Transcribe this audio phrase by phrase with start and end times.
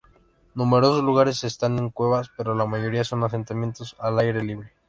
[0.55, 4.73] Numerosos lugares están en cuevas, pero la mayoría son asentamientos al aire libre.